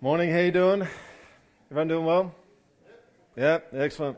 [0.00, 0.86] Morning, how you doing?
[1.72, 2.34] Everyone doing well?
[3.36, 4.16] Yeah, excellent.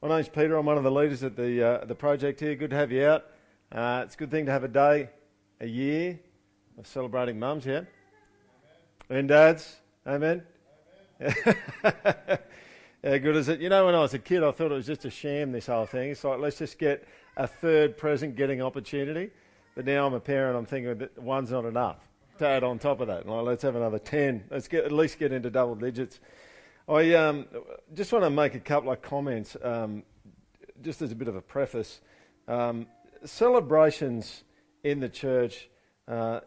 [0.00, 0.56] My name's Peter.
[0.56, 2.54] I'm one of the leaders at the uh, the project here.
[2.54, 3.24] Good to have you out.
[3.72, 5.08] Uh, it's a good thing to have a day,
[5.60, 6.20] a year
[6.78, 7.80] of celebrating mums, yeah,
[9.10, 9.74] and dads.
[10.06, 10.44] Amen.
[11.20, 11.58] Amen.
[13.02, 13.58] yeah, good is it?
[13.58, 15.50] You know, when I was a kid, I thought it was just a sham.
[15.50, 16.10] This whole thing.
[16.10, 19.32] It's like let's just get a third present getting opportunity.
[19.74, 20.56] But now I'm a parent.
[20.56, 22.06] I'm thinking that one's not enough
[22.38, 23.26] to add on top of that.
[23.26, 24.44] Like, let's have another 10.
[24.50, 26.20] Let's get, at least get into double digits.
[26.88, 27.46] I um,
[27.94, 30.04] just want to make a couple of comments, um,
[30.82, 32.00] just as a bit of a preface.
[32.46, 32.86] Um,
[33.24, 34.44] celebrations
[34.84, 35.68] in the church
[36.06, 36.40] uh,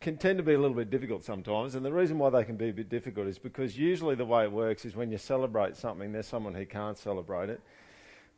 [0.00, 2.56] can tend to be a little bit difficult sometimes, and the reason why they can
[2.56, 5.76] be a bit difficult is because usually the way it works is when you celebrate
[5.76, 7.60] something, there's someone who can't celebrate it,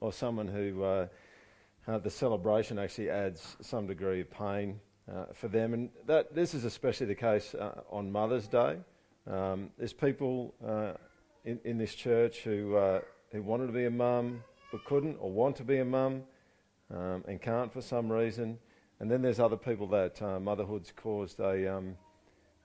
[0.01, 1.07] or someone who uh,
[1.89, 4.79] uh, the celebration actually adds some degree of pain
[5.11, 5.75] uh, for them.
[5.75, 8.77] And that, this is especially the case uh, on Mother's Day.
[9.27, 10.93] Um, there's people uh,
[11.45, 13.01] in, in this church who, uh,
[13.33, 16.23] who wanted to be a mum but couldn't, or want to be a mum
[16.95, 18.59] um, and can't for some reason.
[19.01, 21.97] And then there's other people that uh, motherhood's caused a, um,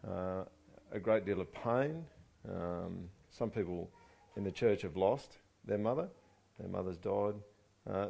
[0.08, 0.44] uh,
[0.92, 2.06] a great deal of pain.
[2.48, 3.90] Um, some people
[4.36, 6.10] in the church have lost their mother,
[6.60, 7.36] their mother's died.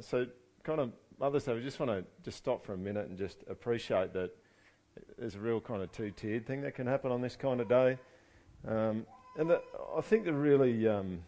[0.01, 0.27] so,
[0.63, 3.43] kind of Mother's Day, we just want to just stop for a minute and just
[3.49, 4.31] appreciate that
[5.17, 7.97] there's a real kind of two-tiered thing that can happen on this kind of day.
[8.67, 9.05] Um,
[9.37, 9.61] and the,
[9.97, 11.19] I think the really, um,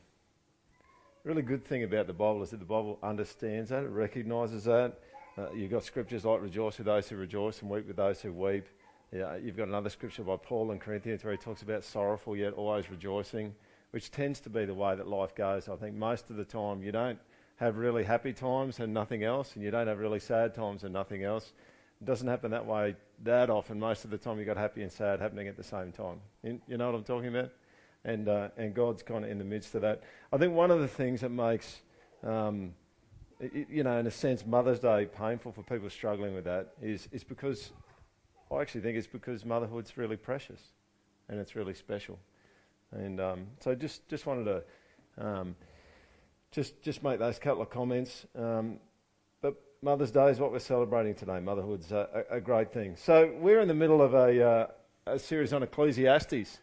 [1.24, 5.00] really good thing about the Bible is that the Bible understands that, it recognises that.
[5.38, 8.34] Uh, you've got scriptures like rejoice with those who rejoice and weep with those who
[8.34, 8.68] weep.
[9.14, 12.54] Yeah, you've got another scripture by Paul in Corinthians where he talks about sorrowful yet
[12.54, 13.56] always rejoicing,
[13.92, 15.70] which tends to be the way that life goes.
[15.70, 17.20] I think most of the time you don't
[17.58, 20.94] have really happy times and nothing else, and you don't have really sad times and
[20.94, 21.54] nothing else.
[22.00, 23.80] It doesn't happen that way that often.
[23.80, 26.22] Most of the time, you've got happy and sad happening at the same time.
[26.44, 27.52] You, know what I'm talking about?
[28.06, 30.04] And, uh, and God's kind of in the midst of that.
[30.32, 31.82] I think one of the things that makes,
[32.24, 32.76] um,
[33.40, 37.10] it, you know, in a sense, Mother's Day painful for people struggling with that is,
[37.12, 37.72] is because,
[38.52, 40.62] I actually think it's because motherhood's really precious
[41.28, 42.20] and it's really special.
[42.92, 44.64] And um, so just, just wanted to.
[45.18, 45.56] Um,
[46.52, 48.26] just just make those couple of comments.
[48.36, 48.80] Um,
[49.42, 51.40] but Mother's Day is what we're celebrating today.
[51.40, 52.96] Motherhood's a, a, great thing.
[52.96, 54.68] So we're in the middle of a, uh,
[55.06, 56.60] a series on Ecclesiastes,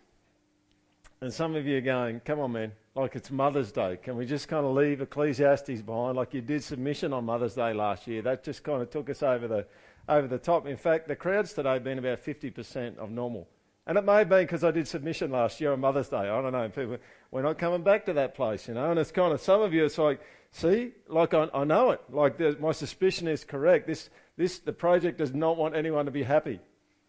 [1.21, 2.73] and some of you are going, "Come on, man!
[2.95, 3.99] Like it's Mother's Day.
[4.03, 6.17] Can we just kind of leave Ecclesiastes behind?
[6.17, 8.23] Like you did submission on Mother's Day last year.
[8.23, 9.67] That just kind of took us over the
[10.09, 10.67] over the top.
[10.67, 13.49] In fact, the crowds today have been about 50% of normal.
[13.87, 16.17] And it may been because I did submission last year on Mother's Day.
[16.17, 16.69] I don't know.
[16.69, 16.97] People,
[17.31, 18.91] we're not coming back to that place, you know.
[18.91, 19.85] And it's kind of some of you.
[19.85, 20.21] It's like,
[20.53, 22.01] see, like I, I know it.
[22.11, 23.87] Like the, my suspicion is correct.
[23.87, 24.09] This,
[24.39, 26.61] this, the project does not want anyone to be happy.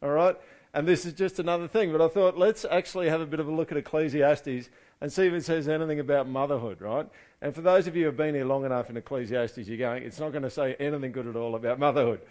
[0.03, 0.35] All right.
[0.73, 1.93] And this is just another thing.
[1.93, 4.69] But I thought let's actually have a bit of a look at Ecclesiastes
[4.99, 7.07] and see if it says anything about motherhood, right?
[7.41, 10.03] And for those of you who have been here long enough in Ecclesiastes, you're going,
[10.03, 12.21] it's not going to say anything good at all about motherhood,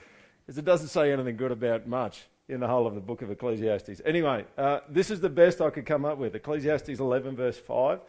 [0.44, 3.31] because it doesn't say anything good about much in the whole of the book of
[3.31, 4.03] Ecclesiastes.
[4.05, 6.34] Anyway, uh, this is the best I could come up with.
[6.34, 8.00] Ecclesiastes 11, verse 5.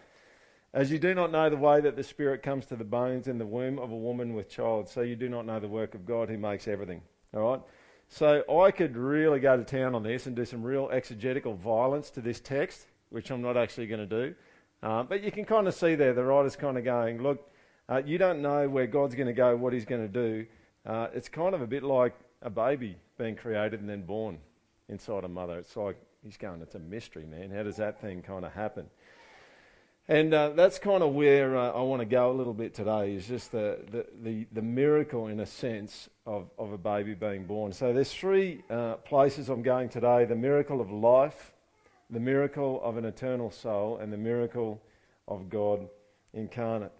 [0.74, 3.38] As you do not know the way that the Spirit comes to the bones in
[3.38, 6.06] the womb of a woman with child, so you do not know the work of
[6.06, 7.02] God who makes everything.
[7.34, 7.62] All right?
[8.10, 12.10] So I could really go to town on this and do some real exegetical violence
[12.12, 14.36] to this text, which I'm not actually going to do.
[14.84, 17.50] Uh, but you can kind of see there, the writer's kind of going, look,
[17.88, 20.46] uh, you don't know where God's going to go, what he's going to do.
[20.86, 24.40] Uh, it's kind of a bit like a baby being created and then born
[24.90, 25.58] inside a mother.
[25.58, 27.52] It's like he's going, it's a mystery, man.
[27.52, 28.86] How does that thing kind of happen?
[30.08, 33.16] And uh, that's kind of where uh, I want to go a little bit today,
[33.16, 37.46] is just the, the, the, the, miracle, in a sense, of, of a baby being
[37.46, 37.74] born.
[37.74, 41.54] So there's three uh, places I'm going today the miracle of life,
[42.12, 44.80] the miracle of an eternal soul, and the miracle
[45.28, 45.90] of God
[46.36, 46.92] incarnate.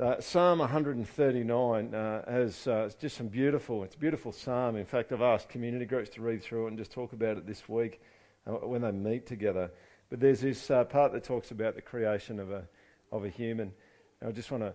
[0.00, 4.76] Uh, psalm 139 uh, has uh, just some beautiful, it's a beautiful psalm.
[4.76, 7.48] In fact, I've asked community groups to read through it and just talk about it
[7.48, 8.00] this week
[8.46, 9.72] uh, when they meet together.
[10.08, 12.62] But there's this uh, part that talks about the creation of a,
[13.10, 13.72] of a human.
[14.20, 14.72] And I just want to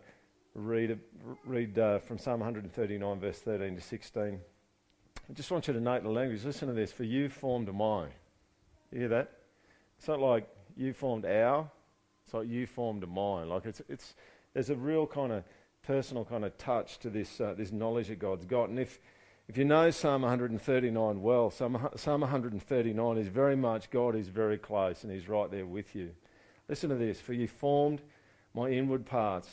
[0.55, 0.97] read, a,
[1.45, 4.21] read uh, from Psalm 139, verse 13 to 16.
[5.29, 6.43] I just want you to note the language.
[6.43, 6.91] Listen to this.
[6.91, 8.07] For you formed my.
[8.91, 9.31] You hear that?
[9.97, 11.71] It's not like you formed our.
[12.25, 13.47] It's like you formed a mine.
[13.47, 14.15] Like it's, it's,
[14.53, 15.43] there's a real kind of
[15.83, 18.69] personal kind of touch to this, uh, this knowledge that God's got.
[18.69, 18.99] And if,
[19.47, 24.57] if you know Psalm 139 well, Psalm, Psalm 139 is very much God is very
[24.57, 26.11] close and He's right there with you.
[26.69, 28.01] Listen to this For you formed
[28.53, 29.49] my inward parts,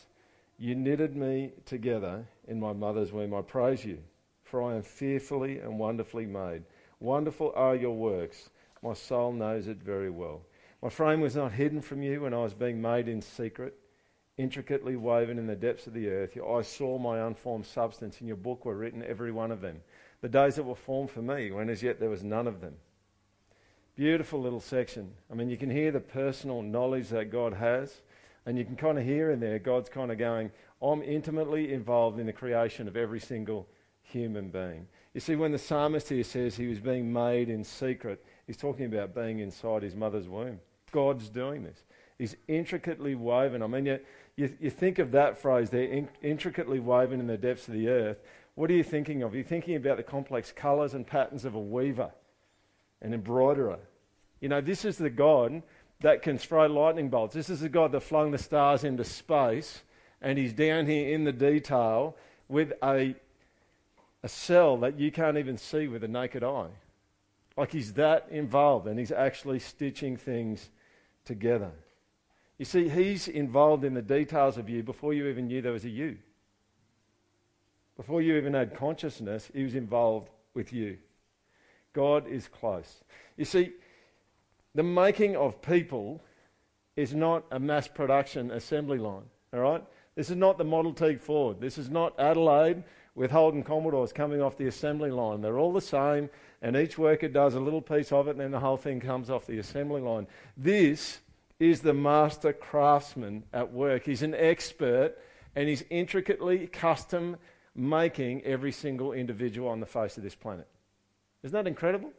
[0.58, 3.34] you knitted me together in my mother's womb.
[3.34, 3.98] I praise you,
[4.44, 6.62] for I am fearfully and wonderfully made.
[7.00, 8.50] Wonderful are your works.
[8.82, 10.42] My soul knows it very well.
[10.82, 13.74] My frame was not hidden from you when I was being made in secret,
[14.40, 16.34] intricately woven in the depths of the earth.
[16.34, 18.20] Your eyes saw my unformed substance.
[18.20, 19.82] In your book were written, every one of them.
[20.22, 22.74] The days that were formed for me, when as yet there was none of them.
[23.96, 25.12] Beautiful little section.
[25.30, 28.00] I mean, you can hear the personal knowledge that God has,
[28.46, 30.50] and you can kind of hear in there God's kind of going,
[30.82, 33.68] I'm intimately involved in the creation of every single
[34.02, 34.86] human being.
[35.12, 38.86] You see, when the psalmist here says he was being made in secret, he's talking
[38.86, 40.60] about being inside his mother's womb.
[40.92, 41.84] God's doing this.
[42.18, 43.62] He's intricately woven.
[43.62, 43.98] I mean, you,
[44.36, 47.88] you, you think of that phrase there, in, intricately woven in the depths of the
[47.88, 48.18] earth.
[48.54, 49.34] What are you thinking of?
[49.34, 52.10] You're thinking about the complex colours and patterns of a weaver,
[53.00, 53.78] an embroiderer.
[54.40, 55.62] You know, this is the God
[56.00, 57.34] that can throw lightning bolts.
[57.34, 59.82] This is the God that flung the stars into space,
[60.22, 62.16] and he's down here in the detail
[62.48, 63.14] with a,
[64.22, 66.70] a cell that you can't even see with a naked eye.
[67.56, 70.70] Like he's that involved, and he's actually stitching things
[71.24, 71.72] together.
[72.60, 75.86] You see, he's involved in the details of you before you even knew there was
[75.86, 76.18] a you.
[77.96, 80.98] Before you even had consciousness, he was involved with you.
[81.94, 83.00] God is close.
[83.38, 83.72] You see,
[84.74, 86.22] the making of people
[86.96, 89.24] is not a mass production assembly line,
[89.54, 89.82] all right?
[90.14, 91.62] This is not the Model T Ford.
[91.62, 92.84] This is not Adelaide
[93.14, 95.40] with Holden Commodores coming off the assembly line.
[95.40, 96.28] They're all the same,
[96.60, 99.30] and each worker does a little piece of it, and then the whole thing comes
[99.30, 100.26] off the assembly line.
[100.58, 101.20] This
[101.60, 104.04] is the master craftsman at work.
[104.04, 105.16] He's an expert,
[105.54, 107.36] and he's intricately custom
[107.74, 110.66] making every single individual on the face of this planet.
[111.42, 112.10] Isn't that incredible?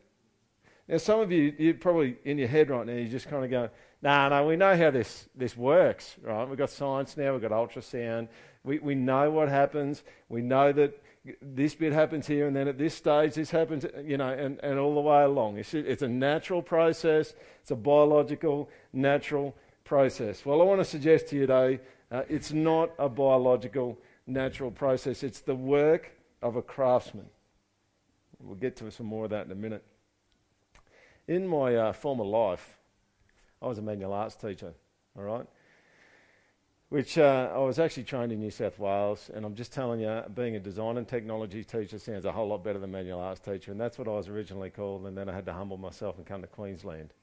[0.88, 3.49] Now, some of you, you're probably in your head right now, you're just kind of
[3.49, 3.69] going,
[4.01, 6.47] no, nah, no, we know how this, this works, right?
[6.47, 8.27] We've got science now, we've got ultrasound,
[8.63, 11.01] we, we know what happens, we know that
[11.41, 14.79] this bit happens here, and then at this stage, this happens, you know, and, and
[14.79, 15.57] all the way along.
[15.57, 20.45] It's, it's a natural process, it's a biological, natural process.
[20.45, 21.79] Well, I want to suggest to you today
[22.12, 27.27] uh, it's not a biological, natural process, it's the work of a craftsman.
[28.39, 29.83] We'll get to some more of that in a minute.
[31.27, 32.77] In my uh, former life,
[33.62, 34.74] I was a manual arts teacher,
[35.15, 35.45] all right?
[36.91, 40.23] Which uh, I was actually trained in New South Wales, and I'm just telling you,
[40.35, 43.71] being a design and technology teacher sounds a whole lot better than manual arts teacher,
[43.71, 46.25] and that's what I was originally called, and then I had to humble myself and
[46.25, 47.13] come to Queensland.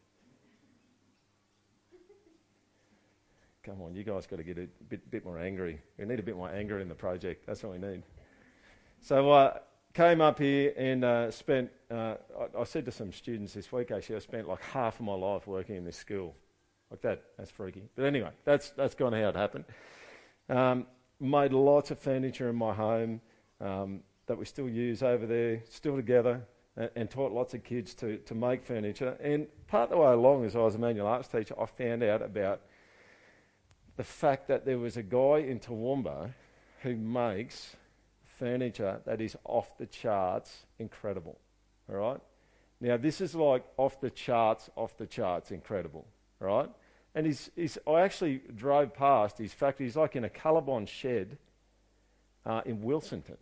[3.63, 5.83] Come on, you guys got to get a bit, bit more angry.
[5.99, 7.45] We need a bit more anger in the project.
[7.47, 8.05] That's what we need.
[9.03, 9.59] So, uh,
[9.93, 13.91] came up here and uh, spent, uh, I, I, said to some students this week
[13.91, 16.35] actually, I spent like half of my life working in this school.
[16.91, 17.83] Like that, that's freaky.
[17.97, 19.65] But anyway, that's, that's kind of how it happened.
[20.49, 20.87] Um,
[21.21, 23.21] made lots of furniture in my home
[23.61, 26.43] um, that we still use over there, still together,
[26.77, 29.17] and, and, taught lots of kids to, to make furniture.
[29.21, 32.03] And part of the way along, as I was a manual arts teacher, I found
[32.03, 32.61] out about
[33.97, 36.33] the fact that there was a guy in Toowoomba
[36.83, 37.77] who makes
[38.39, 41.39] furniture that is off the charts incredible.
[41.91, 42.21] All right?
[42.81, 46.07] Now, this is like off the charts, off the charts incredible.
[46.41, 46.69] Right?
[47.15, 49.87] And he's, he's, I actually drove past his factory.
[49.87, 51.39] He's like in a Colorbond shed
[52.47, 53.37] uh, in Wilsonton.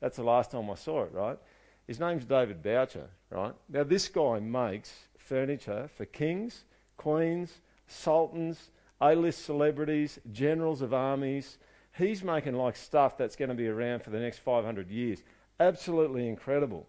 [0.00, 1.38] That's the last time I saw it, right?
[1.86, 3.54] His name's David Boucher, right?
[3.68, 6.64] Now, this guy makes furniture for kings,
[6.96, 8.70] queens, sultans,
[9.00, 11.58] A list celebrities, generals of armies,
[11.96, 15.22] he's making like stuff that's going to be around for the next 500 years.
[15.58, 16.86] Absolutely incredible.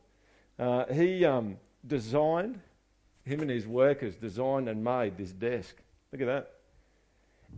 [0.60, 2.60] Uh, he um, designed,
[3.28, 5.76] him and his workers designed and made this desk.
[6.12, 6.52] Look at that.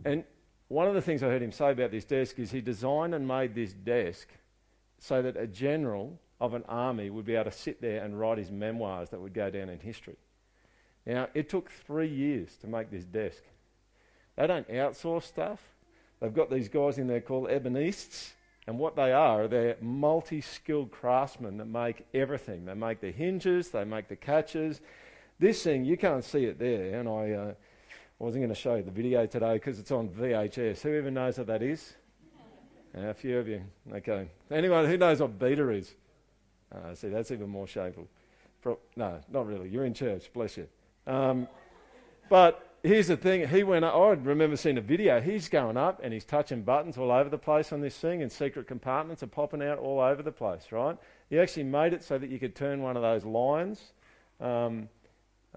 [0.04, 0.24] And
[0.68, 3.26] one of the things I heard him say about this desk is he designed and
[3.26, 4.28] made this desk
[4.98, 8.38] so that a general of an army would be able to sit there and write
[8.38, 10.16] his memoirs that would go down in history.
[11.06, 13.42] Now, it took three years to make this desk.
[14.36, 15.60] They don't outsource stuff.
[16.20, 18.32] They've got these guys in there called ebonists,
[18.66, 22.66] and what they are, they're multi skilled craftsmen that make everything.
[22.66, 24.80] They make the hinges, they make the catches.
[25.40, 27.54] This thing, you can't see it there, and I, uh,
[28.18, 30.82] wasn't going to show you the video today because it's on VHS.
[30.82, 31.94] Who even knows what that is?
[32.94, 33.62] A few of you.
[33.90, 34.28] Okay.
[34.50, 35.94] Anyone who knows what beta is?
[36.70, 38.06] Uh, see, that's even more shameful.
[38.60, 39.70] Pro- no, not really.
[39.70, 40.30] You're in church.
[40.34, 40.68] Bless you.
[41.06, 41.48] Um,
[42.28, 43.48] but here's the thing.
[43.48, 45.22] He went up, I remember seeing a video.
[45.22, 48.30] He's going up and he's touching buttons all over the place on this thing, and
[48.30, 50.98] secret compartments are popping out all over the place, right?
[51.30, 53.94] He actually made it so that you could turn one of those lines.
[54.38, 54.90] Um,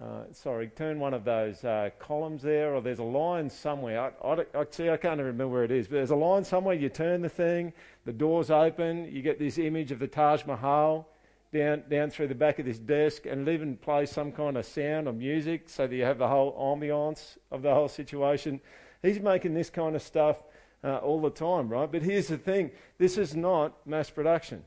[0.00, 4.00] uh, sorry, turn one of those uh, columns there, or there's a line somewhere.
[4.00, 6.44] I, I, I, see, I can't even remember where it is, but there's a line
[6.44, 6.74] somewhere.
[6.74, 7.72] You turn the thing,
[8.04, 11.08] the doors open, you get this image of the Taj Mahal
[11.52, 15.06] down, down through the back of this desk and even plays some kind of sound
[15.06, 18.60] or music so that you have the whole ambiance of the whole situation.
[19.00, 20.42] He's making this kind of stuff
[20.82, 21.90] uh, all the time, right?
[21.90, 24.64] But here's the thing this is not mass production.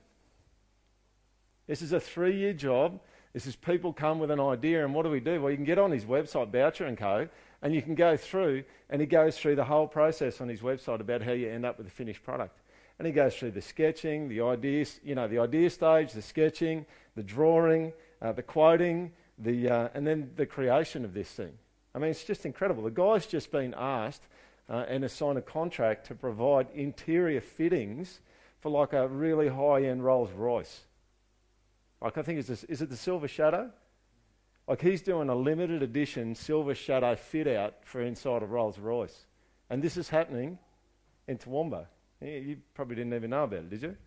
[1.68, 3.02] This is a three year job.
[3.38, 5.40] This is people come with an idea, and what do we do?
[5.40, 7.30] Well, you can get on his website, Boucher and Co.,
[7.62, 11.02] and you can go through, and he goes through the whole process on his website
[11.02, 12.58] about how you end up with a finished product.
[12.98, 16.88] And he goes through the sketching, the ideas, you know, the idea stage, the sketching,
[17.16, 21.54] the drawing, uh, the quoting, the, uh, and then the creation of this thing.
[21.94, 22.82] I mean, it's just incredible.
[22.82, 24.24] The guy's just been asked
[24.68, 28.20] uh, and assigned a contract to provide interior fittings
[28.62, 30.87] for like a really high-end Rolls Royce.
[32.02, 33.72] Like I think it's this, is it the Silver Shadow?
[34.68, 39.26] Like he's doing a limited edition Silver Shadow fit out for inside of Rolls Royce,
[39.70, 40.60] and this is happening
[41.28, 41.86] in Toowoomba.
[42.22, 43.98] You probably didn't even know about it, did you?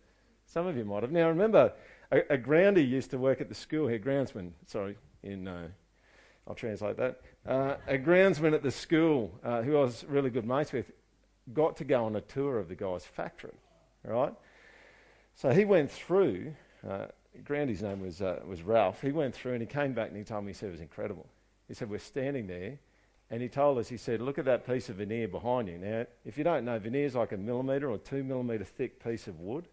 [0.45, 1.11] Some of you might have.
[1.11, 1.71] Now, remember,
[2.11, 5.67] a, a used to work at the school here, groundsman, sorry, in, uh,
[6.47, 7.21] I'll translate that.
[7.47, 10.91] Uh, a groundsman at the school uh, who I was really good mates with
[11.53, 13.53] got to go on a tour of the guy's factory,
[14.03, 14.33] right?
[15.35, 16.53] So he went through,
[16.87, 17.05] uh,
[17.43, 19.01] Grandy's name was, uh, was Ralph.
[19.01, 20.81] He went through and he came back and he told me, he said it was
[20.81, 21.27] incredible.
[21.67, 22.77] He said, We're standing there
[23.31, 25.77] and he told us, he said, look at that piece of veneer behind you.
[25.77, 29.25] Now, if you don't know, veneer is like a millimetre or two millimetre thick piece
[29.27, 29.69] of wood.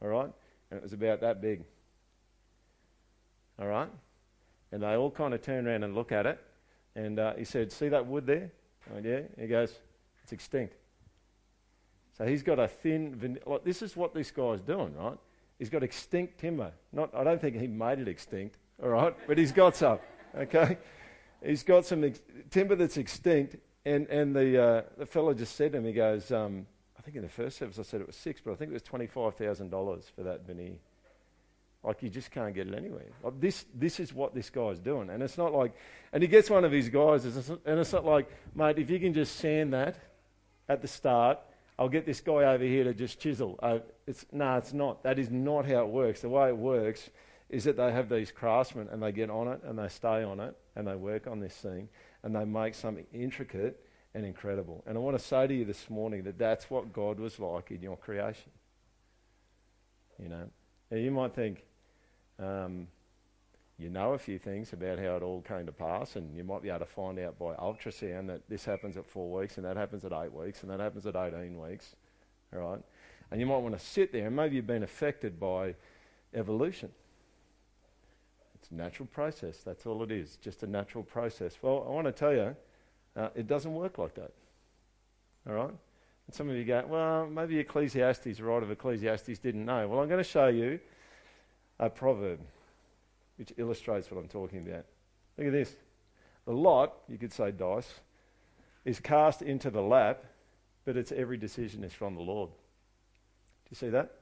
[0.00, 0.30] All right?
[0.70, 1.64] And it was about that big.
[3.60, 3.90] All right?
[4.72, 6.42] And they all kind of turn around and look at it.
[6.96, 8.50] And uh, he said, see that wood there?
[8.88, 9.20] I went, yeah.
[9.38, 9.78] He goes,
[10.22, 10.74] it's extinct.
[12.16, 13.42] So he's got a thin veneer.
[13.44, 15.18] Like, this is what this guy's doing, right?
[15.58, 16.72] He's got extinct timber.
[16.92, 19.14] Not, I don't think he made it extinct, all right?
[19.26, 19.98] But he's got some,
[20.36, 20.78] okay?
[21.44, 25.72] he's got some ex- timber that's extinct, and, and the, uh, the fellow just said
[25.72, 28.16] to him, he goes, um, I think in the first service I said it was
[28.16, 30.76] six, but I think it was $25,000 for that veneer.
[31.82, 33.06] Like, you just can't get it anywhere.
[33.22, 35.10] Like this, this is what this guy's doing.
[35.10, 35.74] And it's not like,
[36.12, 39.14] and he gets one of his guys, and it's not like, mate, if you can
[39.14, 39.96] just sand that
[40.68, 41.38] at the start,
[41.78, 43.58] I'll get this guy over here to just chisel.
[43.62, 45.04] Uh, it's, no, it's not.
[45.04, 46.20] That is not how it works.
[46.20, 47.08] The way it works
[47.48, 50.40] is that they have these craftsmen and they get on it and they stay on
[50.40, 51.88] it and they work on this thing
[52.22, 54.82] and they make something intricate and incredible.
[54.86, 57.70] And I want to say to you this morning that that's what God was like
[57.70, 58.50] in your creation.
[60.20, 60.50] You know,
[60.90, 61.62] now you might think,
[62.40, 62.88] um,
[63.78, 66.62] you know a few things about how it all came to pass, and you might
[66.62, 69.76] be able to find out by ultrasound that this happens at four weeks, and that
[69.76, 71.94] happens at eight weeks, and that happens at 18 weeks,
[72.50, 72.80] right?
[73.30, 75.76] And you might want to sit there, and maybe you've been affected by
[76.34, 76.90] evolution.
[78.56, 79.58] It's a natural process.
[79.58, 80.38] That's all it is.
[80.42, 81.56] Just a natural process.
[81.62, 82.56] Well, I want to tell you,
[83.14, 84.32] uh, it doesn't work like that.
[85.48, 85.70] All right?
[86.26, 89.86] And some of you go, well, maybe Ecclesiastes right if Ecclesiastes didn't know.
[89.86, 90.80] Well, I'm going to show you
[91.78, 92.40] a proverb
[93.38, 94.84] which illustrates what I'm talking about.
[95.36, 95.74] Look at this.
[96.44, 97.92] The lot, you could say dice,
[98.84, 100.24] is cast into the lap,
[100.84, 102.50] but its every decision is from the Lord.
[102.50, 104.14] Do you see that?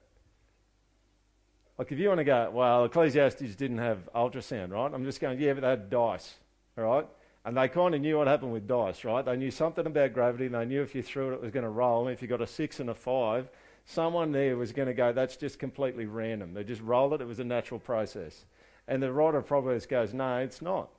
[1.79, 4.93] Like if you want to go, well, Ecclesiastes didn't have ultrasound, right?
[4.93, 6.35] I'm just going, yeah, but they had dice,
[6.77, 7.07] all right?
[7.45, 9.25] And they kind of knew what happened with dice, right?
[9.25, 10.49] They knew something about gravity.
[10.49, 12.09] They knew if you threw it, it was going to roll.
[12.09, 13.49] And if you got a six and a five,
[13.85, 16.55] someone there was going to go, that's just completely random.
[16.55, 17.21] They just rolled it.
[17.21, 18.45] It was a natural process.
[18.89, 20.91] And the writer of Proverbs goes, no, it's not.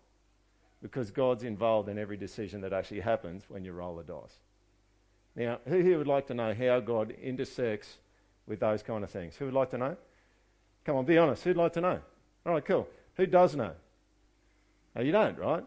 [0.81, 4.39] Because God's involved in every decision that actually happens when you roll the dice.
[5.35, 7.97] Now, who here would like to know how God intersects
[8.47, 9.35] with those kind of things?
[9.37, 9.97] Who would like to know?
[10.85, 11.43] Come on, be honest.
[11.43, 11.99] Who'd like to know?
[12.45, 12.87] All right, cool.
[13.15, 13.71] Who does know?
[14.95, 15.63] No, you don't, right?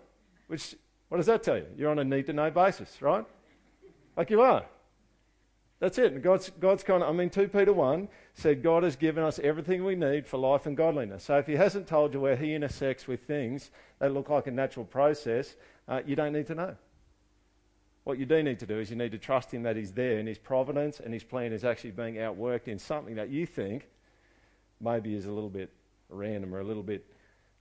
[0.49, 0.75] Which,
[1.09, 1.67] what does that tell you?
[1.77, 3.25] You're on a need to know basis, right?
[4.17, 4.65] Like you are.
[5.81, 6.13] That's it.
[6.13, 9.39] And God's, God's kind of, I mean, 2 Peter 1 said God has given us
[9.43, 11.25] everything we need for life and godliness.
[11.25, 14.51] So if He hasn't told you where He intersects with things that look like a
[14.51, 15.57] natural process,
[15.89, 16.77] uh, you don't need to know.
[18.05, 20.19] What you do need to do is you need to trust Him that He's there
[20.19, 23.89] and His providence and His plan is actually being outworked in something that you think
[24.81, 25.71] maybe is a little bit
[26.11, 27.07] random or a little bit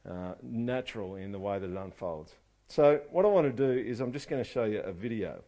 [0.09, 2.33] uh, natural in the way that it unfolds.
[2.67, 5.41] So, what I want to do is I'm just going to show you a video.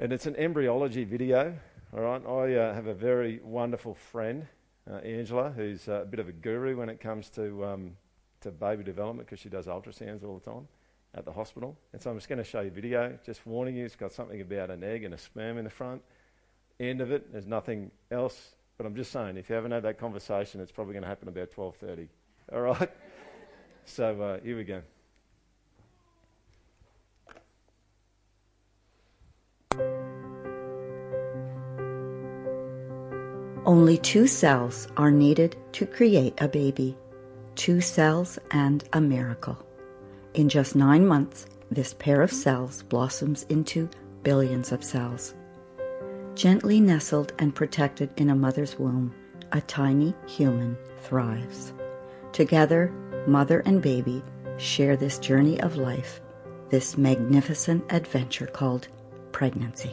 [0.00, 1.54] And it's an embryology video.
[1.94, 4.46] All right, I uh, have a very wonderful friend,
[4.90, 7.96] uh, Angela, who's a bit of a guru when it comes to um,
[8.40, 10.66] to baby development because she does ultrasounds all the time
[11.14, 11.76] at the hospital.
[11.92, 14.10] And so I'm just going to show you a video, just warning you, it's got
[14.10, 16.00] something about an egg and a sperm in the front.
[16.80, 19.98] End of it, there's nothing else but I'm just saying, if you haven't had that
[19.98, 22.08] conversation, it's probably going to happen about 12:30.
[22.54, 22.90] All right.
[23.84, 24.80] so uh, here we go.
[33.70, 36.98] Only two cells are needed to create a baby.
[37.54, 39.64] Two cells and a miracle.
[40.34, 43.88] In just nine months, this pair of cells blossoms into
[44.24, 45.34] billions of cells.
[46.34, 49.14] Gently nestled and protected in a mother's womb,
[49.52, 51.72] a tiny human thrives.
[52.32, 52.92] Together,
[53.28, 54.20] mother and baby
[54.56, 56.20] share this journey of life,
[56.70, 58.88] this magnificent adventure called
[59.30, 59.92] pregnancy.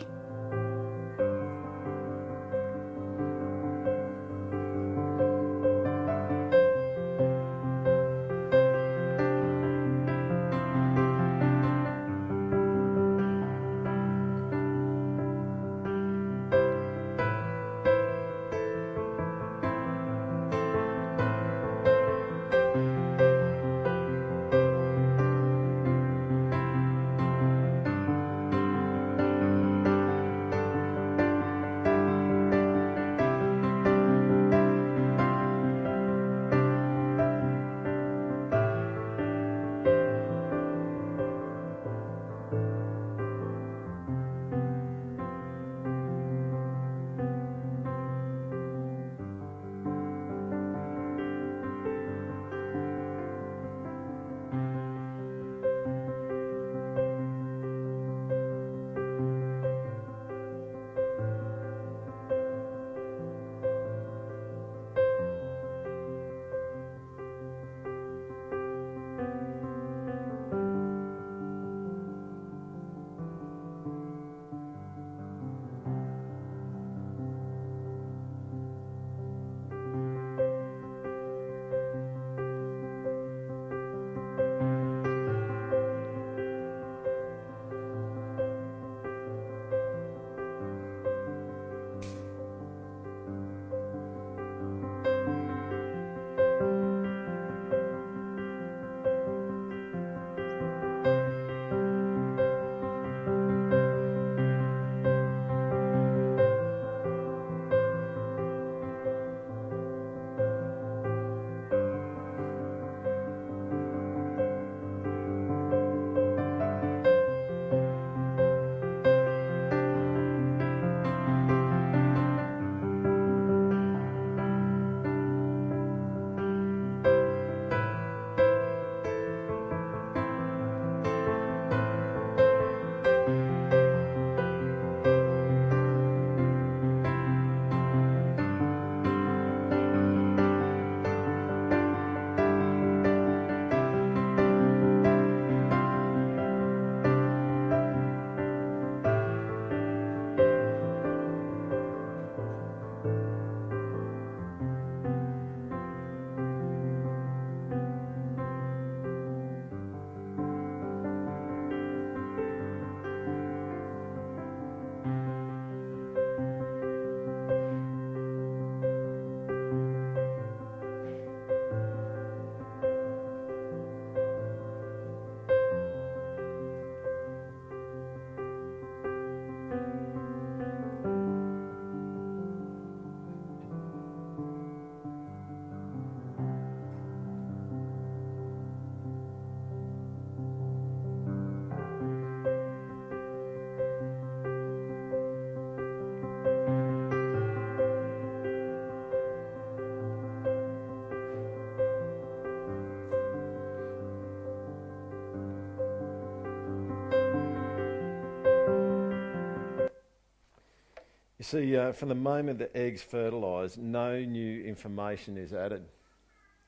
[211.48, 215.86] See, uh, from the moment the eggs fertilise, no new information is added.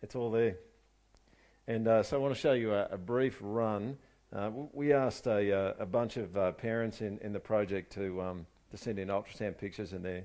[0.02, 0.56] It's all there.
[1.68, 3.98] And uh, so I want to show you a, a brief run.
[4.34, 8.22] Uh, we asked a, uh, a bunch of uh, parents in, in the project to,
[8.22, 10.24] um, to send in ultrasound pictures and their,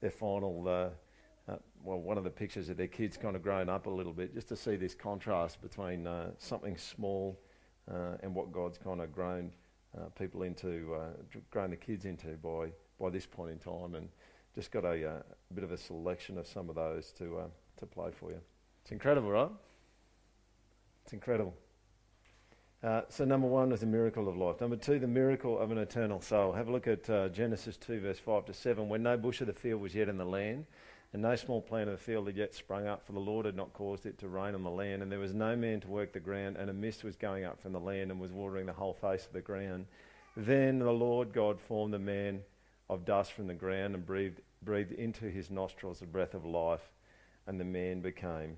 [0.00, 3.86] their final, uh, well, one of the pictures of their kids kind of grown up
[3.86, 7.38] a little bit, just to see this contrast between something small
[8.22, 9.52] and what God's kind of grown
[10.18, 10.96] people into,
[11.50, 14.08] grown the kids into by by this point in time, and
[14.54, 15.22] just got a, uh,
[15.54, 17.46] bit of a selection of some of those to uh,
[17.78, 18.40] to play for you.
[18.82, 19.50] It's incredible, right?
[21.04, 21.54] It's incredible.
[22.82, 24.60] Uh, so number one is the miracle of life.
[24.60, 26.52] Number two, the miracle of an eternal soul.
[26.52, 28.88] Have a look at uh, Genesis 2, verse 5 to 7.
[28.88, 30.66] When no bush of the field was yet in the land,
[31.12, 33.54] and no small plant of the field had yet sprung up, for the Lord had
[33.54, 36.12] not caused it to rain on the land, and there was no man to work
[36.12, 38.72] the ground, and a mist was going up from the land and was watering the
[38.72, 39.86] whole face of the ground.
[40.36, 42.40] Then the Lord God formed the man
[42.94, 46.90] of dust from the ground and breathed breathed into his nostrils the breath of life,
[47.46, 48.56] and the man became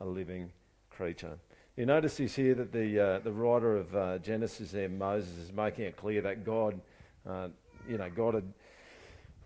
[0.00, 0.50] a living
[0.90, 1.38] creature.
[1.76, 5.52] You notice this here that the, uh, the writer of uh, Genesis there, Moses, is
[5.52, 6.80] making it clear that God,
[7.28, 7.48] uh,
[7.88, 8.52] you know, God had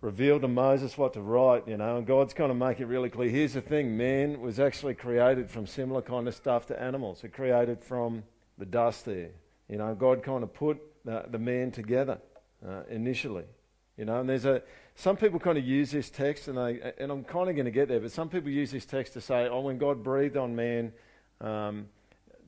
[0.00, 3.10] revealed to Moses what to write, you know, and God's kind of making it really
[3.10, 3.28] clear.
[3.28, 7.24] Here's the thing man was actually created from similar kind of stuff to animals.
[7.24, 8.22] It created from
[8.58, 9.30] the dust there.
[9.68, 12.18] You know, God kind of put the, the man together
[12.66, 13.44] uh, initially.
[14.00, 14.62] You know, and there's a
[14.94, 17.70] some people kind of use this text, and they and I'm kind of going to
[17.70, 20.56] get there, but some people use this text to say, oh, when God breathed on
[20.56, 20.94] man,
[21.42, 21.86] um,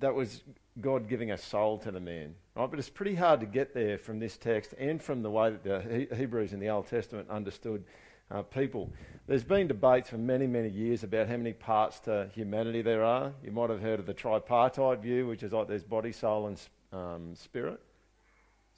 [0.01, 0.43] that was
[0.81, 2.71] God giving a soul to the man, right?
[2.71, 5.62] But it's pretty hard to get there from this text and from the way that
[5.62, 7.85] the Hebrews in the Old Testament understood
[8.31, 8.91] uh, people.
[9.27, 13.31] There's been debates for many, many years about how many parts to humanity there are.
[13.45, 16.59] You might have heard of the tripartite view, which is like there's body, soul, and
[16.95, 17.79] um, spirit.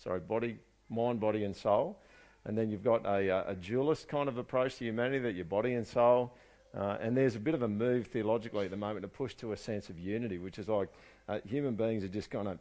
[0.03, 0.59] Sorry, body,
[0.89, 2.01] mind, body, and soul.
[2.47, 5.47] And then you've got a, uh, a dualist kind of approach to humanity that your
[5.47, 6.37] body and soul.
[6.77, 9.53] Uh, and there's a bit of a move theologically at the moment to push to
[9.53, 10.89] a sense of unity, which is like
[11.29, 12.59] uh, human beings are just kind of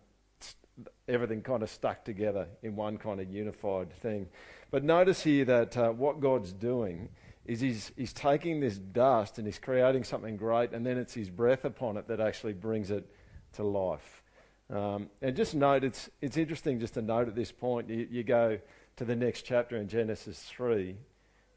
[1.08, 4.28] everything kind of stuck together in one kind of unified thing.
[4.72, 7.10] But notice here that uh, what God's doing
[7.46, 11.30] is he's, he's taking this dust and he's creating something great, and then it's his
[11.30, 13.08] breath upon it that actually brings it
[13.54, 14.24] to life.
[14.70, 18.24] Um, and just note, it's, it's interesting just to note at this point, you, you
[18.24, 18.60] go
[18.98, 20.96] to the next chapter in Genesis 3,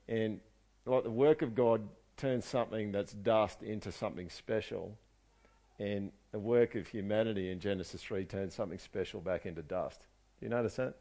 [0.08, 0.40] and
[0.84, 1.82] like the work of God
[2.16, 4.96] turns something that's dust into something special,
[5.78, 10.06] and the work of humanity in Genesis 3 turns something special back into dust.
[10.40, 10.94] Do you notice that?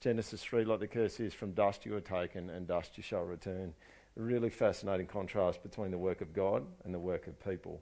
[0.00, 3.22] Genesis 3, like the curse is, from dust you are taken, and dust you shall
[3.22, 3.72] return.
[4.18, 7.80] A really fascinating contrast between the work of God and the work of people.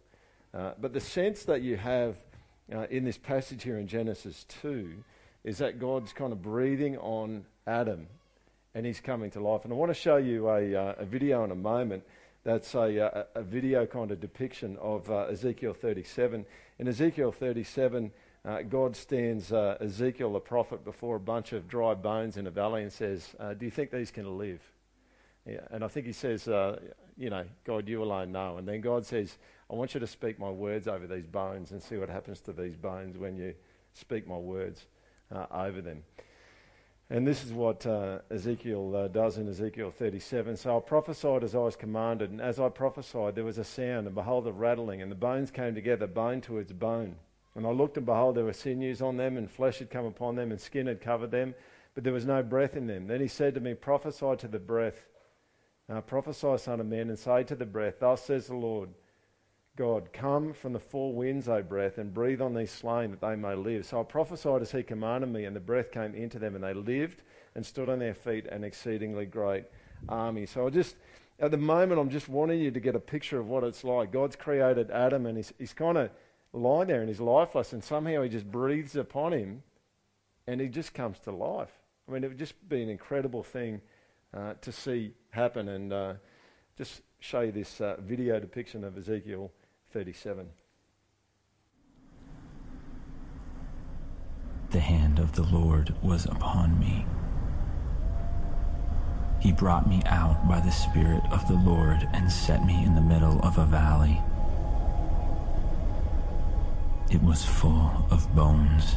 [0.54, 2.16] Uh, but the sense that you have
[2.72, 4.92] uh, in this passage here in Genesis 2
[5.44, 8.06] is that God's kind of breathing on Adam
[8.74, 9.64] and he's coming to life.
[9.64, 12.04] And I want to show you a, uh, a video in a moment
[12.44, 16.44] that's a, a, a, video kind of depiction of uh, Ezekiel 37.
[16.78, 18.10] In Ezekiel 37,
[18.44, 22.50] uh, God stands uh, Ezekiel the prophet before a bunch of dry bones in a
[22.50, 24.60] valley and says, uh, Do you think these can live?
[25.46, 26.80] Yeah, and I think he says, uh,
[27.16, 28.56] You know, God, you alone know.
[28.56, 29.38] And then God says,
[29.70, 32.52] I want you to speak my words over these bones and see what happens to
[32.52, 33.54] these bones when you
[33.92, 34.86] speak my words
[35.32, 36.02] uh, over them.
[37.12, 40.56] And this is what uh, Ezekiel uh, does in Ezekiel 37.
[40.56, 44.06] So I prophesied as I was commanded, and as I prophesied, there was a sound,
[44.06, 47.16] and behold, a rattling, and the bones came together, bone to its bone.
[47.54, 50.36] And I looked, and behold, there were sinews on them, and flesh had come upon
[50.36, 51.54] them, and skin had covered them,
[51.94, 53.08] but there was no breath in them.
[53.08, 55.04] Then he said to me, Prophesy to the breath.
[55.90, 58.88] Uh, prophesy, Son of Man, and say to the breath, Thus says the Lord
[59.76, 63.36] God, come from the four winds, O breath, and breathe on these slain that they
[63.36, 63.86] may live.
[63.86, 66.74] So I prophesied as he commanded me, and the breath came into them, and they
[66.74, 67.22] lived
[67.54, 69.64] and stood on their feet, an exceedingly great
[70.10, 70.44] army.
[70.44, 70.96] So I just,
[71.40, 74.12] at the moment, I'm just wanting you to get a picture of what it's like.
[74.12, 76.10] God's created Adam, and he's, he's kind of
[76.52, 79.62] lying there and he's lifeless, and somehow he just breathes upon him,
[80.46, 81.72] and he just comes to life.
[82.06, 83.80] I mean, it would just be an incredible thing
[84.34, 86.14] uh, to see happen, and uh,
[86.76, 89.50] just show you this uh, video depiction of Ezekiel
[89.92, 90.48] 37.
[94.70, 97.04] The hand of the Lord was upon me.
[99.38, 103.02] He brought me out by the Spirit of the Lord and set me in the
[103.02, 104.18] middle of a valley.
[107.10, 108.96] It was full of bones.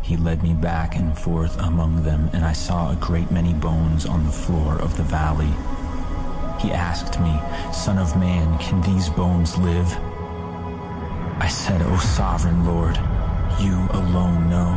[0.00, 4.06] He led me back and forth among them, and I saw a great many bones
[4.06, 5.52] on the floor of the valley.
[6.62, 7.38] He asked me,
[7.82, 9.92] Son of man, can these bones live?
[11.40, 12.96] I said, O sovereign Lord,
[13.58, 14.70] you alone know.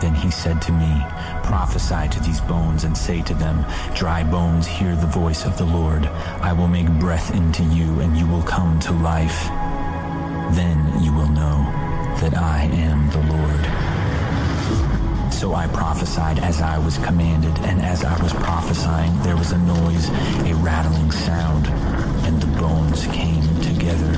[0.00, 1.04] Then he said to me,
[1.42, 3.62] Prophesy to these bones and say to them,
[3.94, 6.06] Dry bones, hear the voice of the Lord.
[6.40, 9.44] I will make breath into you, and you will come to life.
[10.56, 11.58] Then you will know
[12.22, 13.93] that I am the Lord.
[15.34, 19.58] So I prophesied as I was commanded, and as I was prophesying, there was a
[19.58, 20.08] noise,
[20.48, 21.66] a rattling sound,
[22.24, 24.12] and the bones came together,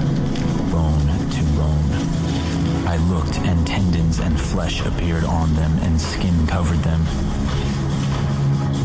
[0.71, 2.87] bone to bone.
[2.87, 7.03] I looked, and tendons and flesh appeared on them, and skin covered them.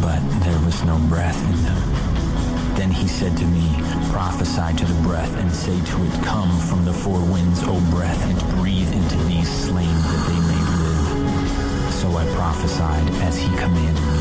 [0.02, 2.76] But there was no breath in them.
[2.76, 3.76] Then he said to me,
[4.10, 8.24] Prophesy to the breath, and say to it, Come from the four winds, O breath,
[8.24, 10.51] and breathe into these slain that they
[12.02, 14.18] so I prophesied as he commanded me,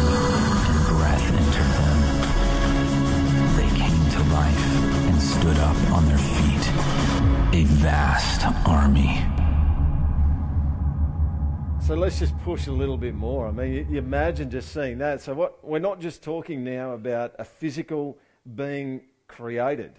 [0.69, 1.99] and breath entered them.
[3.57, 4.65] They came to life
[5.09, 6.65] and stood up on their feet,
[7.59, 9.25] a vast army.
[11.87, 13.49] So let's just push a little bit more.
[13.49, 15.23] I mean, you, imagine just seeing that.
[15.23, 18.19] So what we're not just talking now about a physical
[18.57, 19.95] being created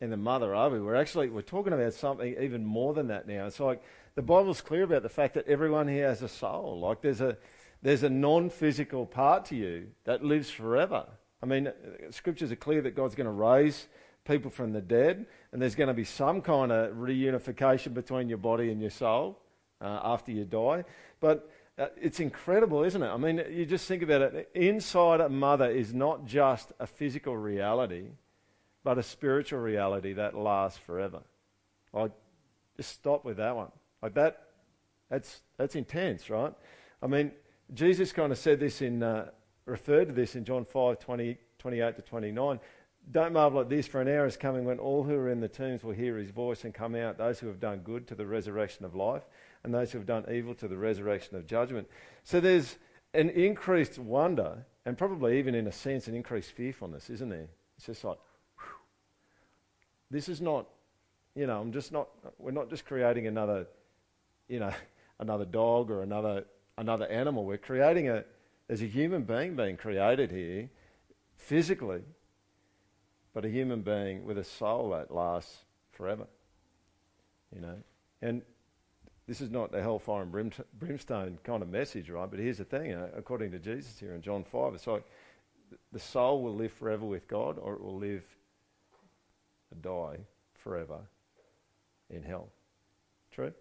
[0.00, 0.80] in the mother, are we?
[0.80, 3.46] We're actually we're talking about something even more than that now.
[3.46, 3.82] It's like
[4.14, 6.80] the Bible's clear about the fact that everyone here has a soul.
[6.80, 7.36] Like there's a
[7.82, 11.06] there's a non-physical part to you that lives forever.
[11.42, 11.72] I mean,
[12.10, 13.88] scriptures are clear that God's going to raise
[14.24, 18.38] people from the dead, and there's going to be some kind of reunification between your
[18.38, 19.40] body and your soul
[19.80, 20.84] uh, after you die.
[21.18, 23.08] But uh, it's incredible, isn't it?
[23.08, 24.50] I mean, you just think about it.
[24.54, 28.10] Inside a mother is not just a physical reality,
[28.84, 31.22] but a spiritual reality that lasts forever.
[31.92, 32.12] Like,
[32.76, 33.72] just stop with that one.
[34.02, 34.48] Like that,
[35.08, 36.52] that's that's intense, right?
[37.02, 37.32] I mean,
[37.74, 39.30] Jesus kind of said this in, uh,
[39.64, 42.60] referred to this in John 5, 20, 28 to 29.
[43.10, 45.48] Don't marvel at this, for an hour is coming when all who are in the
[45.48, 48.26] tombs will hear his voice and come out, those who have done good to the
[48.26, 49.22] resurrection of life,
[49.64, 51.88] and those who have done evil to the resurrection of judgment.
[52.22, 52.76] So there's
[53.14, 57.48] an increased wonder, and probably even in a sense, an increased fearfulness, isn't there?
[57.76, 58.18] It's just like,
[58.58, 58.74] whew.
[60.10, 60.68] this is not,
[61.34, 63.66] you know, I'm just not, we're not just creating another,
[64.48, 64.72] you know,
[65.18, 66.44] another dog or another
[66.78, 67.44] another animal.
[67.44, 68.24] We're creating a,
[68.66, 70.70] there's a human being being created here,
[71.36, 72.02] physically,
[73.34, 75.58] but a human being with a soul that lasts
[75.92, 76.26] forever.
[77.54, 77.76] You know,
[78.22, 78.42] and
[79.26, 82.30] this is not a hellfire and brimstone kind of message, right?
[82.30, 85.04] But here's the thing, uh, according to Jesus here in John 5, it's like
[85.92, 88.24] the soul will live forever with God or it will live,
[89.70, 90.18] and die
[90.54, 90.98] forever
[92.10, 92.48] in hell.
[93.30, 93.52] True?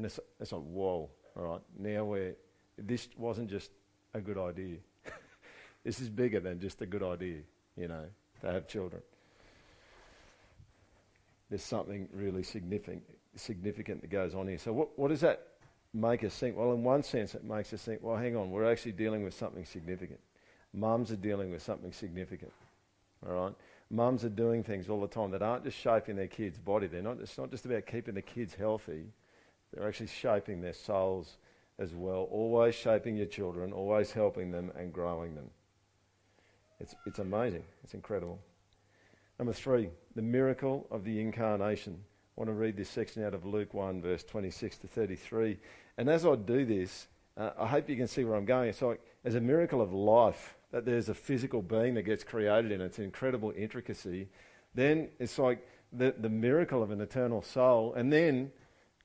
[0.00, 2.34] And it's, it's like, whoa, all right, now we're,
[2.78, 3.70] this wasn't just
[4.14, 4.78] a good idea.
[5.84, 7.40] this is bigger than just a good idea,
[7.76, 8.06] you know,
[8.40, 9.02] to have children.
[11.50, 13.02] There's something really significant,
[13.36, 14.56] significant that goes on here.
[14.56, 15.48] So, what, what does that
[15.92, 16.56] make us think?
[16.56, 19.34] Well, in one sense, it makes us think, well, hang on, we're actually dealing with
[19.34, 20.20] something significant.
[20.72, 22.52] Mums are dealing with something significant.
[23.28, 23.54] All right?
[23.90, 26.86] Mums are doing things all the time that aren't just shaping their kids' body.
[26.86, 29.12] They're not, it's not just about keeping the kids healthy.
[29.72, 31.36] They're actually shaping their souls
[31.78, 35.50] as well, always shaping your children, always helping them and growing them.
[36.78, 37.64] It's, it's amazing.
[37.82, 38.38] It's incredible.
[39.38, 41.98] Number three, the miracle of the incarnation.
[42.36, 45.58] I want to read this section out of Luke 1, verse 26 to 33.
[45.96, 47.06] And as I do this,
[47.36, 48.68] uh, I hope you can see where I'm going.
[48.68, 52.72] It's like, as a miracle of life, that there's a physical being that gets created
[52.72, 54.28] in its incredible intricacy.
[54.74, 57.94] Then it's like the, the miracle of an eternal soul.
[57.94, 58.52] And then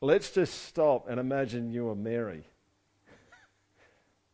[0.05, 2.45] Let's just stop and imagine you are Mary.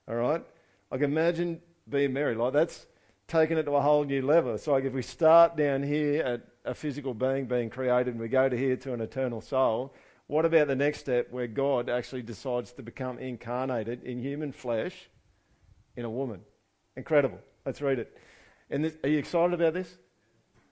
[0.06, 0.44] All right?
[0.92, 2.36] Like imagine being Mary.
[2.36, 2.88] Like that's
[3.30, 4.58] taking it to a whole new level.
[4.58, 8.28] So like if we start down here at a physical being being created and we
[8.28, 9.96] go to here to an eternal soul,
[10.28, 15.10] what about the next step where God actually decides to become incarnated in human flesh
[15.96, 16.42] in a woman?
[16.98, 17.40] Incredible.
[17.66, 18.18] Let's read it.
[18.70, 19.96] And this, are you excited about this?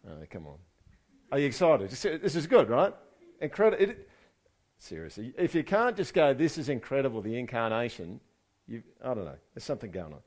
[0.05, 0.57] Oh, come on.
[1.31, 1.89] Are you excited?
[1.89, 2.93] This is good, right?
[3.39, 3.95] Incredible.
[4.79, 5.33] Seriously.
[5.37, 8.19] If you can't just go, this is incredible, the incarnation,
[8.67, 10.19] you, I don't know, there's something going on.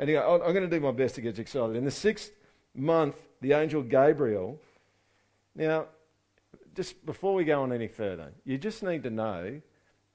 [0.00, 1.76] Anyway, I'm going to do my best to get you excited.
[1.76, 2.32] In the sixth
[2.74, 4.58] month, the angel Gabriel.
[5.54, 5.86] Now,
[6.74, 9.60] just before we go on any further, you just need to know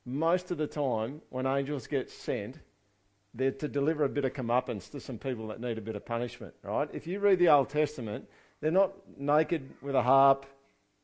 [0.06, 2.60] most of the time when angels get sent,
[3.34, 6.06] they're to deliver a bit of comeuppance to some people that need a bit of
[6.06, 6.90] punishment, right?
[6.94, 8.28] If you read the Old Testament,
[8.62, 10.46] they're not naked with a harp,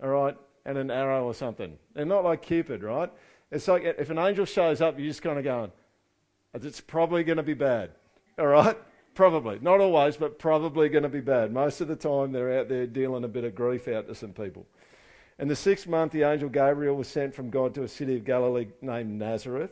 [0.02, 0.38] all right?
[0.65, 1.78] And an arrow or something.
[1.93, 3.12] They're not like Cupid, right?
[3.52, 5.71] It's like if an angel shows up, you're just kind of going,
[6.54, 7.91] it's probably going to be bad.
[8.38, 8.78] All right?
[9.13, 9.60] Probably.
[9.60, 11.52] Not always, but probably going to be bad.
[11.52, 14.32] Most of the time, they're out there dealing a bit of grief out to some
[14.32, 14.65] people.
[15.38, 18.26] In the sixth month, the angel Gabriel was sent from God to a city of
[18.26, 19.71] Galilee named Nazareth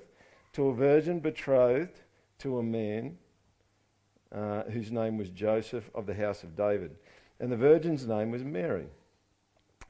[0.53, 2.01] to a virgin betrothed
[2.39, 3.17] to a man
[4.33, 6.95] uh, whose name was Joseph of the house of David.
[7.39, 8.87] And the virgin's name was Mary.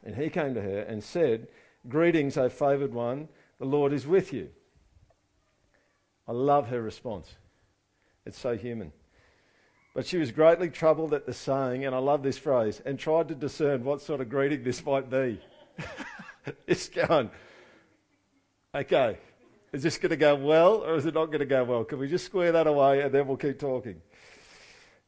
[0.04, 1.48] And he came to her and said,
[1.88, 4.50] Greetings, O favoured one, the Lord is with you.
[6.28, 7.36] I love her response.
[8.26, 8.92] It's so human.
[9.96, 13.28] But she was greatly troubled at the saying, and I love this phrase, and tried
[13.30, 15.42] to discern what sort of greeting this might be.
[16.68, 17.32] it's going,
[18.76, 19.18] okay,
[19.72, 21.84] is this going to go well or is it not going to go well?
[21.84, 24.02] Can we just square that away and then we'll keep talking?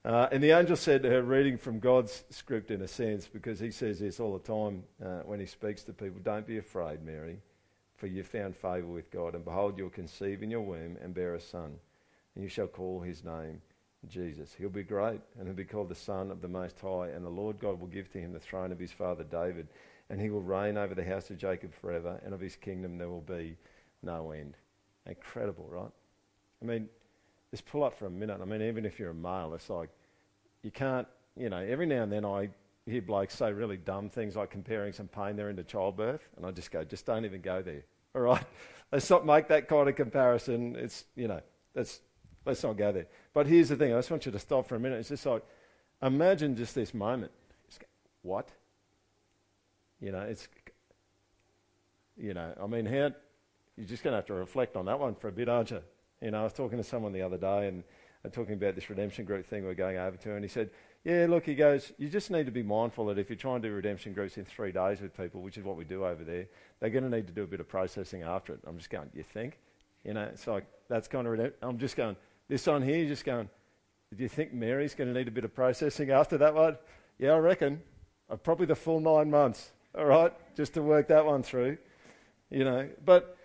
[0.03, 3.59] Uh, and the angel said to her, reading from God's script in a sense, because
[3.59, 7.03] he says this all the time uh, when he speaks to people Don't be afraid,
[7.03, 7.37] Mary,
[7.97, 9.35] for you've found favour with God.
[9.35, 11.75] And behold, you'll conceive in your womb and bear a son,
[12.33, 13.61] and you shall call his name
[14.07, 14.55] Jesus.
[14.57, 17.09] He'll be great, and he'll be called the Son of the Most High.
[17.09, 19.67] And the Lord God will give to him the throne of his father David,
[20.09, 23.09] and he will reign over the house of Jacob forever, and of his kingdom there
[23.09, 23.55] will be
[24.01, 24.57] no end.
[25.05, 25.91] Incredible, right?
[26.61, 26.89] I mean,
[27.51, 28.39] just pull up for a minute.
[28.41, 29.89] I mean, even if you're a male, it's like
[30.63, 32.49] you can't, you know, every now and then I
[32.85, 36.51] hear blokes say really dumb things like comparing some pain there into childbirth, and I
[36.51, 37.83] just go, just don't even go there.
[38.15, 38.43] All right?
[38.91, 40.75] Let's not make that kind of comparison.
[40.75, 41.41] It's, you know,
[41.75, 42.01] let's,
[42.45, 43.07] let's not go there.
[43.33, 44.99] But here's the thing I just want you to stop for a minute.
[44.99, 45.43] It's just like,
[46.01, 47.31] imagine just this moment.
[48.23, 48.49] What?
[49.99, 50.47] You know, it's,
[52.17, 53.11] you know, I mean, how,
[53.77, 55.81] you're just going to have to reflect on that one for a bit, aren't you?
[56.21, 57.83] You know, I was talking to someone the other day and
[58.23, 60.69] I'm talking about this redemption group thing we're going over to, and he said,
[61.03, 63.63] Yeah, look, he goes, You just need to be mindful that if you try and
[63.63, 66.45] do redemption groups in three days with people, which is what we do over there,
[66.79, 68.59] they're going to need to do a bit of processing after it.
[68.67, 69.57] I'm just going, You think?
[70.05, 72.15] You know, it's like, that's kind of, I'm just going,
[72.47, 73.49] this on here, you're just going,
[74.15, 76.77] Do you think Mary's going to need a bit of processing after that one?
[77.17, 77.81] Yeah, I reckon.
[78.29, 81.77] Uh, probably the full nine months, all right, just to work that one through,
[82.49, 82.87] you know.
[83.03, 83.35] But,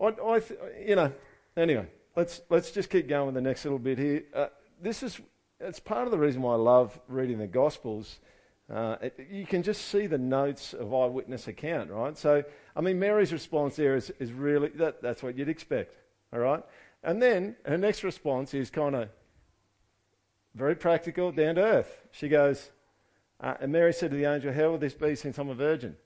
[0.00, 1.10] I, I th- you know,
[1.56, 4.24] anyway let's, let's just keep going with the next little bit here.
[4.34, 4.46] Uh,
[4.82, 5.20] this is
[5.60, 8.18] it's part of the reason why I love reading the Gospels.
[8.72, 12.16] Uh, it, you can just see the notes of eyewitness account, right?
[12.18, 15.94] So, I mean, Mary's response there is, is really that, that's what you'd expect,
[16.32, 16.62] all right?
[17.02, 19.08] And then her next response is kind of
[20.54, 22.02] very practical, down to earth.
[22.10, 22.70] She goes,
[23.40, 25.96] uh, and Mary said to the angel, How will this be since I'm a virgin?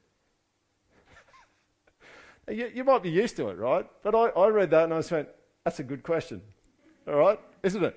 [2.48, 3.86] you, you, might be used to it, right?
[4.02, 5.28] But I, I read that and I just went,
[5.70, 6.42] that's a good question.
[7.06, 7.38] All right?
[7.62, 7.96] Isn't it?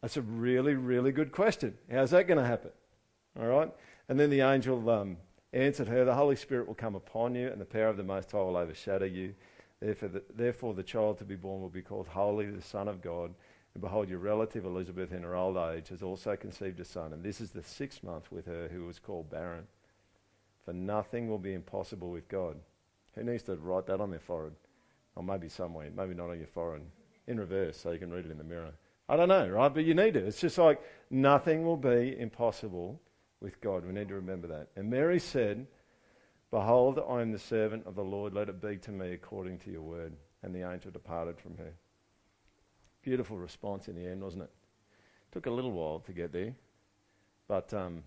[0.00, 1.76] That's a really, really good question.
[1.90, 2.70] How's that going to happen?
[3.36, 3.74] All right?
[4.08, 5.16] And then the angel um,
[5.52, 8.30] answered her, The Holy Spirit will come upon you, and the power of the Most
[8.30, 9.34] High will overshadow you.
[9.80, 13.02] Therefore the, therefore, the child to be born will be called Holy, the Son of
[13.02, 13.34] God.
[13.74, 17.12] And behold, your relative Elizabeth, in her old age, has also conceived a son.
[17.12, 19.66] And this is the sixth month with her who was called barren.
[20.64, 22.60] For nothing will be impossible with God.
[23.16, 24.54] Who needs to write that on their forehead?
[25.16, 26.82] Or maybe somewhere, maybe not on your forehead,
[27.26, 28.72] in reverse so you can read it in the mirror.
[29.08, 29.72] I don't know, right?
[29.72, 30.26] But you need to.
[30.26, 33.00] It's just like nothing will be impossible
[33.40, 33.84] with God.
[33.84, 34.68] We need to remember that.
[34.76, 35.66] And Mary said,
[36.50, 38.32] Behold, I am the servant of the Lord.
[38.32, 40.14] Let it be to me according to your word.
[40.42, 41.72] And the angel departed from her.
[43.02, 44.50] Beautiful response in the end, wasn't it?
[45.32, 46.54] Took a little while to get there.
[47.48, 48.04] But um,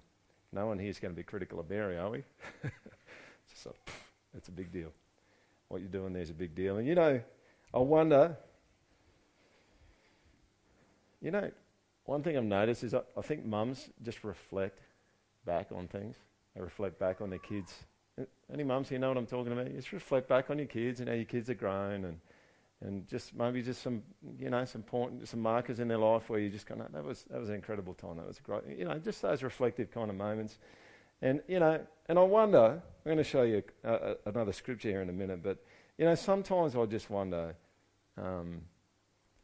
[0.52, 2.24] no one here is going to be critical of Mary, are we?
[3.50, 3.67] just
[4.36, 4.91] it's a big deal
[5.69, 6.77] what you're doing there is a big deal.
[6.77, 7.21] And you know,
[7.73, 8.38] I wonder,
[11.21, 11.51] you know,
[12.06, 14.80] one thing I've noticed is I, I think mums just reflect
[15.45, 16.15] back on things.
[16.56, 17.73] They reflect back on their kids.
[18.51, 19.71] Any mums here know what I'm talking about?
[19.73, 22.19] Just reflect back on your kids and how your kids are grown and
[22.82, 24.03] and just maybe just some
[24.38, 27.03] you know some point some markers in their life where you just kind of that
[27.03, 28.17] was that was an incredible time.
[28.17, 28.77] That was a great.
[28.77, 30.58] You know, just those reflective kind of moments.
[31.21, 33.63] And, you know, and I wonder, I'm going to show you
[34.25, 35.58] another scripture here in a minute, but,
[35.97, 37.56] you know, sometimes I just wonder,
[38.17, 38.62] um,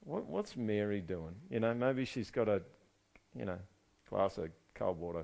[0.02, 1.36] what, what's Mary doing?
[1.50, 2.62] You know, maybe she's got a,
[3.38, 3.58] you know,
[4.10, 5.24] glass of cold water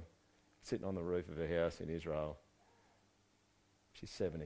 [0.64, 2.38] sitting on the roof of her house in Israel.
[3.94, 4.46] She's 70.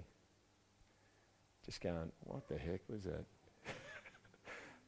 [1.65, 3.23] Just going, what the heck was that?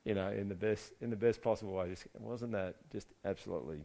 [0.03, 1.89] you know, in the best in the best possible way.
[1.89, 3.79] Just, wasn't that just absolutely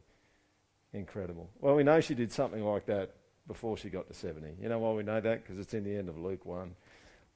[0.92, 1.48] incredible?
[1.60, 3.14] Well, we know she did something like that
[3.50, 4.46] before she got to 70.
[4.62, 5.42] You know why we know that?
[5.42, 6.72] Because it's in the end of Luke 1.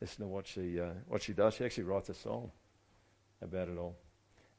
[0.00, 1.54] Listen to what she, uh, what she does.
[1.54, 2.52] She actually writes a song
[3.42, 3.96] about it all.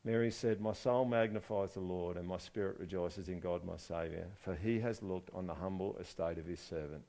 [0.03, 4.25] Mary said, My soul magnifies the Lord, and my spirit rejoices in God my Saviour,
[4.41, 7.03] for he has looked on the humble estate of his servant.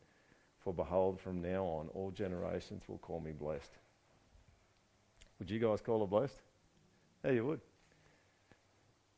[0.61, 3.73] For behold, from now on, all generations will call me blessed.
[5.41, 6.41] Would you guys call her blessed?
[7.25, 7.61] Yeah, you would.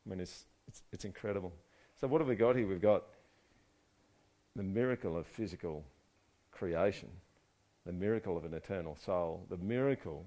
[0.07, 1.53] I mean, it's, it's, it's incredible.
[2.01, 2.67] So, what have we got here?
[2.67, 3.03] We've got
[4.59, 5.85] the miracle of physical
[6.51, 7.07] creation,
[7.85, 10.25] the miracle of an eternal soul, the miracle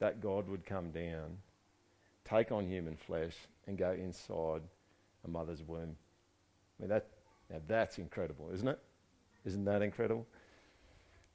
[0.00, 1.38] that God would come down,
[2.24, 3.36] take on human flesh,
[3.68, 4.62] and go inside
[5.24, 5.94] a mother's womb.
[5.94, 7.06] I mean, that,
[7.48, 8.80] now that's incredible, isn't it?
[9.44, 10.26] Isn't that incredible?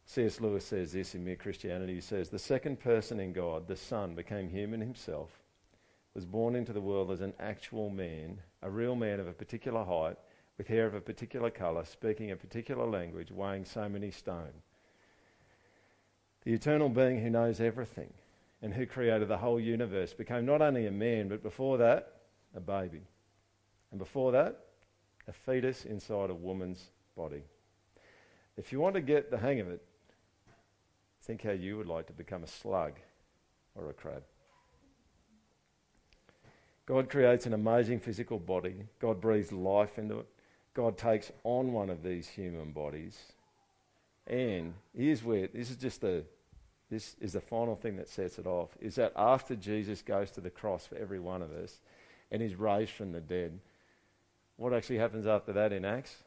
[0.06, 0.42] C.S.
[0.42, 1.96] Lewis says this in Mere Christianity.
[1.96, 5.30] He says, The second person in God, the Son, became human himself,
[6.14, 9.86] was born into the world as an actual man, a real man of a particular
[9.86, 10.18] height,
[10.58, 14.54] with hair of a particular colour, speaking a particular language, weighing so many stone.
[16.46, 18.14] The eternal being who knows everything
[18.62, 22.14] and who created the whole universe became not only a man, but before that,
[22.56, 23.02] a baby.
[23.92, 24.60] And before that,
[25.28, 27.44] a fetus inside a woman's body.
[28.58, 29.82] If you want to get the hang of it,
[31.22, 32.94] think how you would like to become a slug
[33.76, 34.24] or a crab.
[36.86, 38.76] God creates an amazing physical body.
[39.00, 40.28] God breathes life into it.
[40.74, 43.18] God takes on one of these human bodies.
[44.26, 46.24] And here's where this is just the
[46.90, 50.42] this is the final thing that sets it off, is that after Jesus goes to
[50.42, 51.80] the cross for every one of us
[52.32, 53.60] and is raised from the dead,
[54.58, 56.18] what actually happens after that in Acts?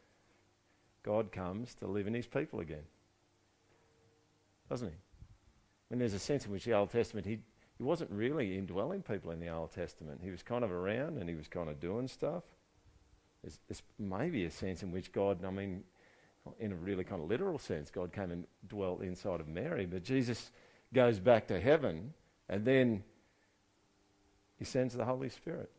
[1.05, 2.83] God comes to live in his people again.
[4.69, 4.95] Doesn't he?
[4.95, 7.39] I mean, there's a sense in which the Old Testament, he,
[7.79, 10.21] he wasn't really indwelling people in the Old Testament.
[10.21, 12.43] He was kind of around and he was kind of doing stuff.
[13.69, 15.85] There's, maybe a sense in which God, I mean,
[16.59, 20.03] in a really kind of literal sense, God came and dwelt inside of Mary, but
[20.03, 20.51] Jesus
[20.93, 22.13] goes back to heaven
[22.49, 23.05] and then
[24.59, 25.71] he sends the Holy Spirit.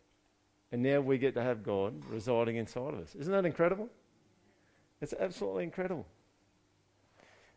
[0.72, 3.16] And now we get to have God residing inside of us.
[3.16, 3.90] Isn't that incredible?
[5.02, 6.06] It's absolutely incredible.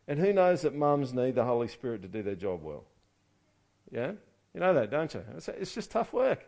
[0.07, 2.85] And who knows that mums need the Holy Spirit to do their job well?
[3.91, 4.11] Yeah?
[4.53, 5.23] You know that, don't you?
[5.35, 6.45] It's just tough work.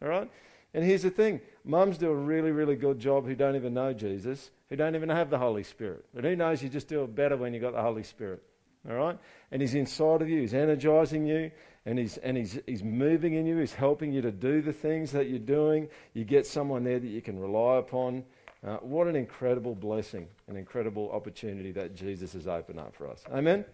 [0.00, 0.30] All right?
[0.74, 3.92] And here's the thing mums do a really, really good job who don't even know
[3.92, 6.04] Jesus, who don't even have the Holy Spirit.
[6.14, 8.42] But who knows you just do it better when you've got the Holy Spirit.
[8.88, 9.18] All right?
[9.50, 11.50] And He's inside of you, He's energizing you,
[11.84, 15.12] and he's, and he's, he's moving in you, He's helping you to do the things
[15.12, 15.88] that you're doing.
[16.14, 18.24] You get someone there that you can rely upon.
[18.64, 23.24] Uh, what an incredible blessing, an incredible opportunity that Jesus has opened up for us.
[23.32, 23.64] Amen?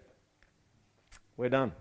[1.36, 1.72] We're done.